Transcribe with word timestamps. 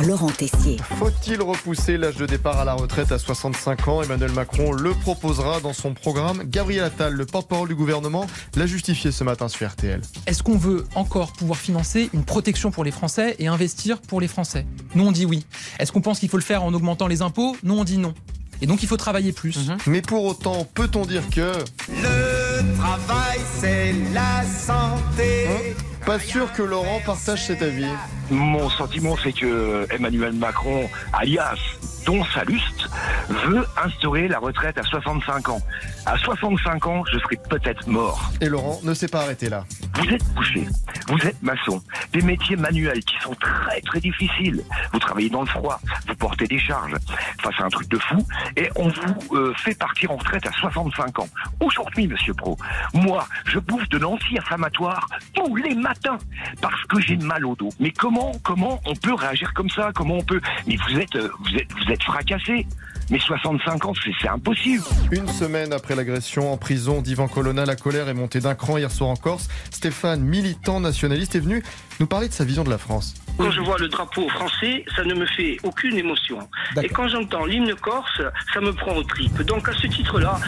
par 0.00 0.08
Laurent 0.08 0.30
Tessier. 0.30 0.78
Faut-il 0.98 1.40
repousser 1.42 1.96
l'âge 1.96 2.16
de 2.16 2.26
départ 2.26 2.58
à 2.58 2.64
la 2.64 2.74
retraite 2.74 3.12
à 3.12 3.18
65 3.18 3.88
ans? 3.88 4.02
Emmanuel 4.02 4.32
Macron 4.32 4.72
le 4.72 4.92
proposera 4.92 5.60
dans 5.60 5.72
son 5.72 5.94
programme. 5.94 6.42
Gabriel 6.44 6.84
Attal, 6.84 7.12
le 7.12 7.26
porte-parole 7.26 7.68
du 7.68 7.74
gouvernement, 7.74 8.26
l'a 8.56 8.66
justifié 8.66 9.12
ce 9.12 9.24
matin 9.24 9.48
sur 9.48 9.68
RTL. 9.68 10.00
Est-ce 10.26 10.42
qu'on 10.42 10.56
veut 10.56 10.86
encore 10.94 11.32
pouvoir 11.32 11.58
financer 11.58 12.10
une 12.12 12.24
protection 12.24 12.70
pour 12.70 12.84
les 12.84 12.90
Français 12.90 13.36
et 13.38 13.46
investir 13.48 14.00
pour 14.00 14.20
les 14.20 14.28
Français? 14.28 14.66
Nous, 14.94 15.06
on 15.06 15.12
dit 15.12 15.26
oui. 15.26 15.44
Est-ce 15.78 15.92
qu'on 15.92 16.00
pense 16.00 16.18
qu'il 16.18 16.28
faut 16.28 16.38
le 16.38 16.42
faire 16.42 16.62
en 16.62 16.72
augmentant 16.72 17.06
les 17.06 17.22
impôts? 17.22 17.56
Nous, 17.62 17.76
on 17.76 17.84
dit 17.84 17.98
non. 17.98 18.14
Et 18.62 18.66
donc, 18.66 18.82
il 18.82 18.88
faut 18.88 18.98
travailler 18.98 19.32
plus. 19.32 19.70
Mais 19.86 20.02
pour 20.02 20.24
autant, 20.24 20.66
peut-on 20.74 21.06
dire 21.06 21.28
que... 21.30 21.52
Le 21.88 22.76
travail, 22.76 23.40
c'est 23.58 23.94
la 24.12 24.44
santé. 24.44 25.46
Hein? 25.48 25.89
Pas 26.06 26.18
sûr 26.18 26.52
que 26.52 26.62
Laurent 26.62 27.00
partage 27.04 27.46
cet 27.46 27.62
avis. 27.62 27.84
Mon 28.30 28.68
sentiment, 28.70 29.16
c'est 29.22 29.32
que 29.32 29.86
Emmanuel 29.90 30.32
Macron, 30.32 30.88
alias 31.12 31.58
Don 32.04 32.24
Saluste, 32.24 32.88
veut 33.28 33.66
instaurer 33.82 34.28
la 34.28 34.38
retraite 34.38 34.78
à 34.78 34.82
65 34.82 35.48
ans. 35.48 35.60
À 36.06 36.16
65 36.16 36.86
ans, 36.86 37.04
je 37.12 37.18
serai 37.18 37.36
peut-être 37.48 37.86
mort. 37.86 38.32
Et 38.40 38.48
Laurent 38.48 38.80
ne 38.82 38.94
s'est 38.94 39.08
pas 39.08 39.22
arrêté 39.22 39.48
là. 39.48 39.64
Vous 39.96 40.08
êtes 40.08 40.24
boucher, 40.34 40.66
vous 41.08 41.18
êtes 41.26 41.42
maçon, 41.42 41.82
des 42.12 42.22
métiers 42.22 42.56
manuels 42.56 43.04
qui 43.04 43.14
sont 43.22 43.34
très 43.34 43.80
très 43.82 44.00
difficiles. 44.00 44.62
Vous 44.92 44.98
travaillez 44.98 45.30
dans 45.30 45.42
le 45.42 45.46
froid, 45.46 45.80
vous 46.06 46.14
portez 46.14 46.46
des 46.46 46.58
charges. 46.58 46.94
Enfin, 47.38 47.50
c'est 47.56 47.64
un 47.64 47.68
truc 47.68 47.88
de 47.88 47.98
fou. 47.98 48.26
Et 48.56 48.70
on 48.76 48.88
vous 48.88 49.36
euh, 49.36 49.52
fait 49.56 49.76
partir 49.76 50.10
en 50.10 50.16
retraite 50.16 50.46
à 50.46 50.52
65 50.52 51.18
ans. 51.18 51.28
Aujourd'hui, 51.60 52.06
Monsieur 52.06 52.34
Pro, 52.34 52.56
moi, 52.94 53.26
je 53.44 53.58
bouffe 53.58 53.88
de 53.90 53.98
l'anti-inflammatoire 53.98 55.06
tous 55.34 55.56
les 55.56 55.74
matins 55.74 56.18
parce 56.60 56.82
que 56.84 57.00
j'ai 57.00 57.16
mal 57.16 57.44
au 57.44 57.54
dos. 57.54 57.70
Mais 57.78 57.90
comment, 57.90 58.32
comment 58.42 58.80
on 58.86 58.94
peut 58.94 59.14
réagir 59.14 59.52
comme 59.54 59.70
ça? 59.70 59.90
Comment 59.94 60.16
on 60.16 60.22
peut? 60.22 60.40
Mais 60.66 60.76
vous 60.76 60.98
êtes, 60.98 61.16
euh, 61.16 61.30
vous 61.38 61.56
êtes, 61.56 61.68
vous 61.90 61.94
êtes 61.94 62.02
fracassé. 62.04 62.66
Mais 63.10 63.18
65 63.18 63.84
ans, 63.86 63.92
c'est 64.04 64.12
c'est 64.20 64.28
impossible. 64.28 64.84
Une 65.10 65.26
semaine 65.26 65.72
après 65.72 65.96
l'agression 65.96 66.52
en 66.52 66.56
prison 66.56 67.02
d'Ivan 67.02 67.26
Colonna, 67.26 67.66
la 67.66 67.74
colère 67.74 68.08
est 68.08 68.14
montée 68.14 68.38
d'un 68.38 68.54
cran 68.54 68.78
hier 68.78 68.92
soir 68.92 69.10
en 69.10 69.16
Corse. 69.16 69.48
Stéphane, 69.72 70.20
militant 70.20 70.78
nationaliste, 70.78 71.34
est 71.34 71.40
venu 71.40 71.64
nous 71.98 72.06
parler 72.06 72.28
de 72.28 72.32
sa 72.32 72.44
vision 72.44 72.62
de 72.62 72.70
la 72.70 72.78
France. 72.78 73.14
Quand 73.36 73.50
je 73.50 73.60
vois 73.62 73.78
le 73.78 73.88
drapeau 73.88 74.28
français, 74.28 74.84
ça 74.94 75.02
ne 75.02 75.14
me 75.14 75.26
fait 75.26 75.56
aucune 75.64 75.96
émotion. 75.96 76.38
Et 76.80 76.88
quand 76.88 77.08
j'entends 77.08 77.46
l'hymne 77.46 77.74
corse, 77.74 78.22
ça 78.54 78.60
me 78.60 78.72
prend 78.72 78.94
aux 78.94 79.02
tripes. 79.02 79.42
Donc 79.42 79.68
à 79.68 79.72
ce 79.72 79.88
titre-là, 79.88 80.38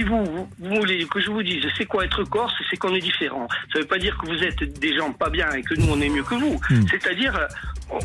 si 0.00 0.06
vous, 0.06 0.48
voulez 0.58 1.04
que 1.06 1.20
je 1.20 1.30
vous 1.30 1.42
dise 1.42 1.62
c'est 1.76 1.84
quoi 1.84 2.04
être 2.06 2.24
corse, 2.24 2.54
c'est 2.70 2.76
qu'on 2.76 2.94
est 2.94 3.00
différent. 3.00 3.46
Ça 3.72 3.78
ne 3.78 3.82
veut 3.82 3.88
pas 3.88 3.98
dire 3.98 4.16
que 4.18 4.26
vous 4.26 4.42
êtes 4.42 4.78
des 4.80 4.96
gens 4.96 5.12
pas 5.12 5.28
bien 5.28 5.50
et 5.52 5.62
que 5.62 5.74
nous 5.74 5.88
on 5.90 6.00
est 6.00 6.08
mieux 6.08 6.22
que 6.22 6.34
vous. 6.36 6.58
C'est-à-dire, 6.90 7.36
euh, 7.36 7.46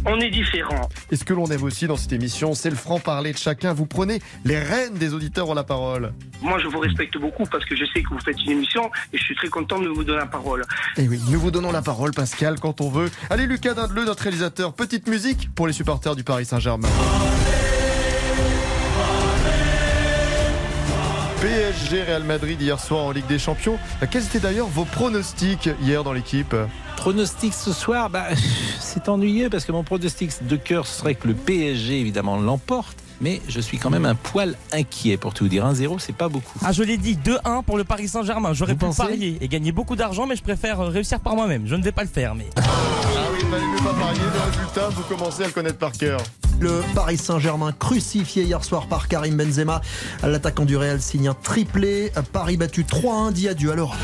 on- 0.06 0.14
on 0.14 0.20
est 0.20 0.30
différent. 0.30 0.90
Et 1.12 1.16
ce 1.16 1.24
que 1.24 1.34
l'on 1.34 1.46
aime 1.48 1.64
aussi 1.64 1.88
dans 1.88 1.96
cette 1.96 2.12
émission, 2.12 2.54
c'est 2.54 2.70
le 2.70 2.76
franc-parler 2.76 3.32
de 3.32 3.38
chacun. 3.38 3.74
Vous 3.74 3.86
prenez 3.86 4.20
les 4.44 4.60
rênes 4.60 4.96
des 4.96 5.14
auditeurs 5.14 5.48
ont 5.50 5.54
la 5.54 5.64
parole. 5.64 6.12
Moi, 6.42 6.60
je 6.60 6.68
vous 6.68 6.80
respecte 6.80 7.18
beaucoup 7.18 7.46
parce 7.46 7.64
que 7.66 7.76
je 7.76 7.86
sais 7.94 8.02
que 8.04 8.10
vous 8.10 8.20
faites 8.20 8.42
une 8.44 8.52
émission 8.52 8.92
et 9.14 9.18
je 9.18 9.24
suis 9.24 9.36
très 9.36 9.48
content 9.48 9.80
de 9.80 9.88
vous 9.88 10.04
donner 10.04 10.20
la 10.20 10.26
parole. 10.26 10.64
Et 10.98 11.04
Eh 11.04 11.08
oui, 11.08 11.20
nous 11.30 11.40
vous 11.40 11.52
donnons 11.52 11.72
la 11.72 11.82
parole, 11.82 12.12
Pascal, 12.12 12.60
quand 12.60 12.82
on 12.82 12.90
veut. 12.90 13.10
Allez, 13.30 13.46
Lucas 13.46 13.74
Dindeleu, 13.74 14.04
notre 14.06 14.24
réalisateur, 14.24 14.74
petite 14.74 15.08
musique 15.08 15.50
pour 15.56 15.68
les 15.68 15.74
supporters 15.74 16.16
du 16.16 16.24
Paris 16.24 16.46
Saint-Germain. 16.46 16.90
PSG 21.46 22.02
Real 22.02 22.24
Madrid 22.24 22.60
hier 22.60 22.80
soir 22.80 23.06
en 23.06 23.12
Ligue 23.12 23.28
des 23.28 23.38
Champions. 23.38 23.78
Quels 24.10 24.24
étaient 24.24 24.40
d'ailleurs 24.40 24.66
vos 24.66 24.84
pronostics 24.84 25.70
hier 25.80 26.04
dans 26.04 26.12
l'équipe? 26.12 26.56
Pronostic 26.98 27.54
ce 27.54 27.72
soir, 27.72 28.10
bah, 28.10 28.30
c'est 28.80 29.08
ennuyeux 29.10 29.52
parce 29.52 29.64
que 29.64 29.72
mon 29.72 29.84
pronostic 29.84 30.32
de 30.48 30.56
cœur 30.56 30.88
serait 30.88 31.14
que 31.14 31.28
le 31.28 31.36
PSG 31.36 32.00
évidemment 32.00 32.38
l'emporte. 32.38 32.98
Mais 33.22 33.44
je 33.48 33.60
suis 33.60 33.78
quand 33.78 33.92
même 33.92 34.06
un 34.06 34.16
poil 34.16 34.56
inquiet 34.74 35.18
pour 35.18 35.36
tout 35.36 35.48
dire. 35.48 35.72
1-0, 35.72 36.00
c'est 36.00 36.16
pas 36.16 36.30
beaucoup. 36.30 36.58
Ah, 36.66 36.72
je 36.72 36.82
l'ai 36.82 36.98
dit, 36.98 37.16
2-1 37.16 37.64
pour 37.64 37.78
le 37.78 37.84
Paris 37.84 38.08
Saint-Germain. 38.08 38.54
J'aurais 38.54 38.74
Vous 38.74 38.90
pu 38.90 38.96
parier 38.98 39.38
et 39.40 39.48
gagner 39.48 39.72
beaucoup 39.72 39.96
d'argent, 39.96 40.26
mais 40.26 40.36
je 40.36 40.44
préfère 40.44 40.82
euh, 40.82 40.90
réussir 40.90 41.20
par 41.20 41.36
moi-même. 41.36 41.68
Je 41.68 41.76
ne 41.76 41.84
vais 41.84 41.92
pas 41.92 42.04
le 42.04 42.10
faire, 42.10 42.34
mais. 42.34 42.48
Ah 42.58 42.62
oui, 43.32 43.40
il 43.44 43.48
valait 43.50 43.68
mieux 43.68 43.78
pas 43.78 43.94
parier. 43.94 44.20
Le 44.20 44.52
résultat, 44.52 44.90
vous 44.90 45.04
commencez 45.04 45.44
à 45.44 45.46
le 45.46 45.54
connaître 45.54 45.78
par 45.78 45.92
cœur. 45.92 46.20
Le 46.60 46.82
Paris 46.94 47.18
Saint-Germain 47.18 47.72
crucifié 47.72 48.44
hier 48.44 48.64
soir 48.64 48.88
par 48.88 49.08
Karim 49.08 49.36
Benzema. 49.36 49.82
L'attaquant 50.24 50.66
du 50.66 50.78
Real 50.78 51.02
signe 51.02 51.28
un 51.28 51.34
triplé. 51.34 52.12
Paris 52.32 52.58
battu 52.58 52.84
3-1. 52.84 53.32
Dit 53.34 53.50
adieu 53.50 53.72
à 53.72 53.76
l'Europe. 53.76 53.96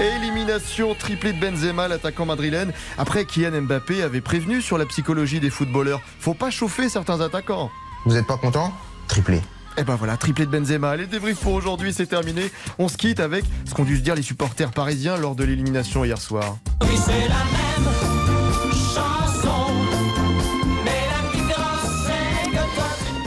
Élimination 0.00 0.94
triplée 0.94 1.32
de 1.32 1.40
Benzema, 1.40 1.86
l'attaquant 1.86 2.26
madrilène. 2.26 2.72
Après, 2.98 3.24
Kylian 3.24 3.62
Mbappé 3.62 4.02
avait 4.02 4.20
prévenu 4.20 4.60
sur 4.60 4.76
la 4.76 4.86
psychologie 4.86 5.38
des 5.38 5.50
footballeurs. 5.50 6.00
Faut 6.18 6.34
pas 6.34 6.50
chauffer 6.50 6.88
certains 6.88 7.20
attaquants. 7.20 7.70
Vous 8.04 8.14
n'êtes 8.14 8.26
pas 8.26 8.36
content? 8.36 8.72
Triplé. 9.06 9.40
Et 9.76 9.84
ben 9.84 9.96
voilà, 9.96 10.16
triplé 10.16 10.46
de 10.46 10.50
Benzema. 10.50 10.96
Les 10.96 11.06
débriefs 11.06 11.40
pour 11.40 11.52
aujourd'hui, 11.52 11.92
c'est 11.92 12.06
terminé. 12.06 12.50
On 12.78 12.88
se 12.88 12.96
quitte 12.96 13.20
avec 13.20 13.44
ce 13.64 13.74
qu'ont 13.74 13.84
dû 13.84 13.96
se 13.96 14.02
dire 14.02 14.14
les 14.14 14.22
supporters 14.22 14.70
parisiens 14.70 15.16
lors 15.16 15.34
de 15.34 15.44
l'élimination 15.44 16.04
hier 16.04 16.20
soir. 16.20 16.56
Oui, 16.82 16.96
c'est 16.96 17.28
la 17.28 17.34
même 17.44 18.13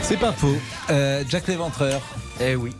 C'est 0.08 0.16
pas 0.16 0.32
faux. 0.32 0.56
Euh, 0.88 1.22
Jack 1.28 1.46
Léventreur. 1.48 2.00
Eh 2.40 2.56
oui. 2.56 2.74